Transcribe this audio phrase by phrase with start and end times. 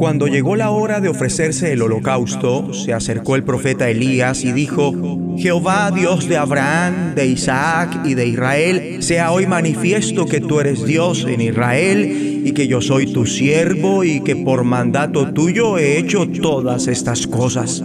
[0.00, 4.94] Cuando llegó la hora de ofrecerse el holocausto, se acercó el profeta Elías y dijo,
[5.36, 10.86] Jehová Dios de Abraham, de Isaac y de Israel, sea hoy manifiesto que tú eres
[10.86, 15.98] Dios en Israel y que yo soy tu siervo y que por mandato tuyo he
[15.98, 17.84] hecho todas estas cosas.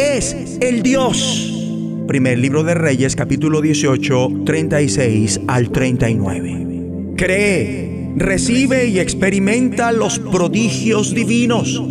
[0.00, 1.52] es el Dios.
[2.06, 7.14] Primer libro de Reyes capítulo 18, 36 al 39.
[7.16, 11.82] Cree, recibe y experimenta los prodigios divinos.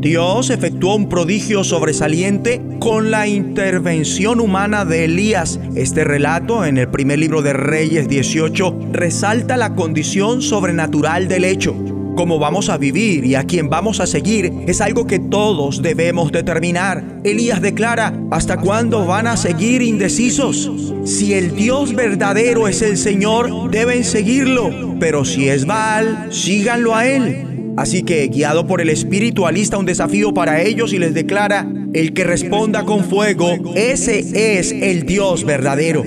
[0.00, 5.60] Dios efectuó un prodigio sobresaliente con la intervención humana de Elías.
[5.74, 11.99] Este relato en el primer libro de Reyes 18 resalta la condición sobrenatural del hecho
[12.20, 16.30] cómo vamos a vivir y a quién vamos a seguir es algo que todos debemos
[16.30, 17.02] determinar.
[17.24, 20.70] Elías declara, ¿hasta cuándo van a seguir indecisos?
[21.06, 27.06] Si el Dios verdadero es el Señor, deben seguirlo, pero si es Baal, síganlo a
[27.06, 27.72] él.
[27.78, 32.12] Así que, guiado por el Espíritu, alista un desafío para ellos y les declara, el
[32.12, 36.04] que responda con fuego, ese es el Dios verdadero.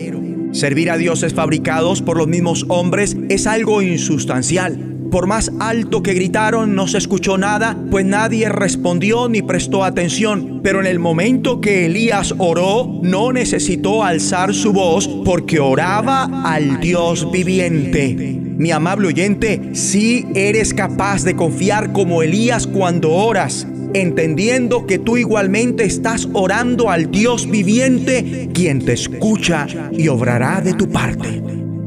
[0.51, 6.15] Servir a dioses fabricados por los mismos hombres es algo insustancial por más alto que
[6.15, 10.61] gritaron no se escuchó nada, pues nadie respondió ni prestó atención.
[10.63, 16.79] Pero en el momento que Elías oró, no necesitó alzar su voz porque oraba al
[16.79, 18.15] Dios viviente.
[18.57, 25.17] Mi amable oyente, si eres capaz de confiar como Elías cuando oras, entendiendo que tú
[25.17, 31.39] igualmente estás orando al Dios viviente, quien te escucha y obrará de tu parte.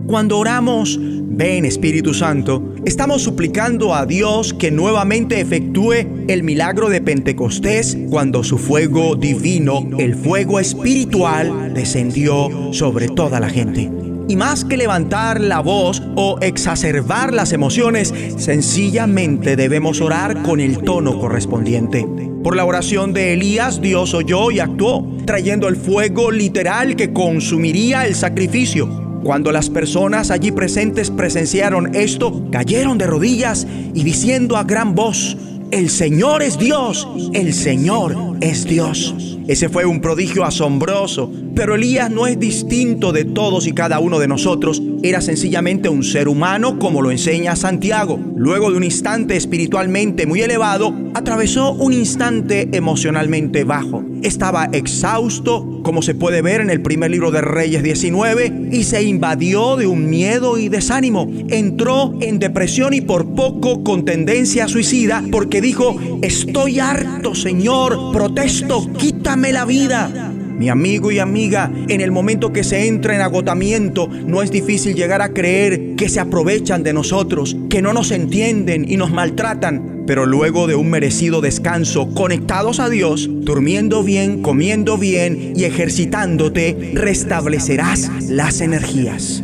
[0.06, 7.00] Cuando oramos, Ven Espíritu Santo, estamos suplicando a Dios que nuevamente efectúe el milagro de
[7.00, 13.90] Pentecostés cuando su fuego divino, el fuego espiritual, descendió sobre toda la gente.
[14.28, 20.78] Y más que levantar la voz o exacerbar las emociones, sencillamente debemos orar con el
[20.78, 22.06] tono correspondiente.
[22.44, 28.06] Por la oración de Elías, Dios oyó y actuó, trayendo el fuego literal que consumiría
[28.06, 29.05] el sacrificio.
[29.26, 35.36] Cuando las personas allí presentes presenciaron esto, cayeron de rodillas y diciendo a gran voz,
[35.72, 39.36] el Señor es Dios, el Señor es Dios.
[39.48, 44.20] Ese fue un prodigio asombroso, pero Elías no es distinto de todos y cada uno
[44.20, 48.20] de nosotros, era sencillamente un ser humano como lo enseña Santiago.
[48.36, 54.04] Luego de un instante espiritualmente muy elevado, atravesó un instante emocionalmente bajo.
[54.26, 59.04] Estaba exhausto, como se puede ver en el primer libro de Reyes 19, y se
[59.04, 61.30] invadió de un miedo y desánimo.
[61.48, 68.90] Entró en depresión y por poco con tendencia suicida porque dijo, estoy harto, Señor, protesto,
[68.98, 70.32] quítame la vida.
[70.58, 74.96] Mi amigo y amiga, en el momento que se entra en agotamiento, no es difícil
[74.96, 79.95] llegar a creer que se aprovechan de nosotros, que no nos entienden y nos maltratan.
[80.06, 86.92] Pero luego de un merecido descanso, conectados a Dios, durmiendo bien, comiendo bien y ejercitándote,
[86.94, 89.42] restablecerás las energías.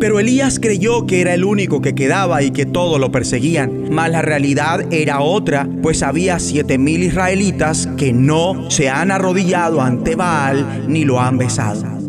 [0.00, 3.90] Pero Elías creyó que era el único que quedaba y que todos lo perseguían.
[3.90, 9.82] Mas la realidad era otra, pues había siete mil israelitas que no se han arrodillado
[9.82, 11.99] ante Baal ni lo han besado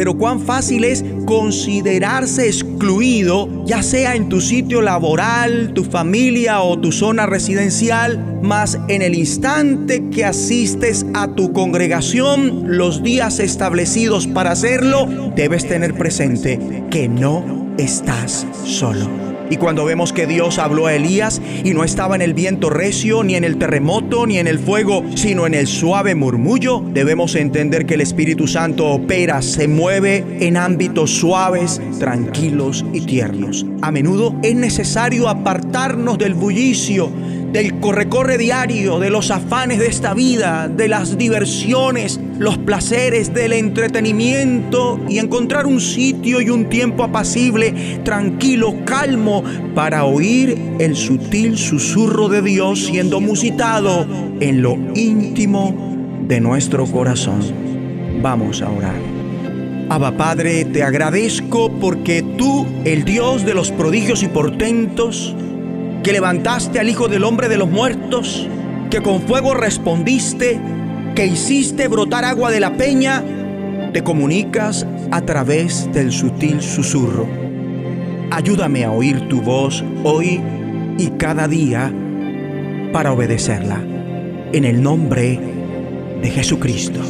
[0.00, 6.78] pero cuán fácil es considerarse excluido, ya sea en tu sitio laboral, tu familia o
[6.78, 14.26] tu zona residencial, mas en el instante que asistes a tu congregación, los días establecidos
[14.26, 16.58] para hacerlo, debes tener presente
[16.90, 19.29] que no estás solo.
[19.50, 23.24] Y cuando vemos que Dios habló a Elías y no estaba en el viento recio,
[23.24, 27.84] ni en el terremoto, ni en el fuego, sino en el suave murmullo, debemos entender
[27.84, 33.66] que el Espíritu Santo opera, se mueve en ámbitos suaves, tranquilos y tiernos.
[33.82, 37.10] A menudo es necesario apartarnos del bullicio
[37.52, 43.52] del corre-corre diario, de los afanes de esta vida, de las diversiones, los placeres del
[43.52, 49.42] entretenimiento y encontrar un sitio y un tiempo apacible, tranquilo, calmo,
[49.74, 54.06] para oír el sutil susurro de Dios siendo musitado
[54.40, 57.40] en lo íntimo de nuestro corazón.
[58.22, 59.20] Vamos a orar.
[59.88, 65.34] Abba Padre, te agradezco porque tú, el Dios de los prodigios y portentos,
[66.02, 68.48] que levantaste al Hijo del Hombre de los muertos,
[68.90, 70.60] que con fuego respondiste,
[71.14, 73.22] que hiciste brotar agua de la peña,
[73.92, 77.26] te comunicas a través del sutil susurro.
[78.30, 80.40] Ayúdame a oír tu voz hoy
[80.98, 81.92] y cada día
[82.92, 83.80] para obedecerla.
[84.52, 85.38] En el nombre
[86.22, 87.00] de Jesucristo.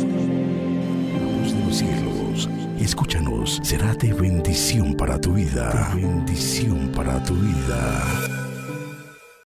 [2.81, 5.93] Escúchanos, será de bendición para tu vida.
[5.95, 8.40] De bendición para tu vida.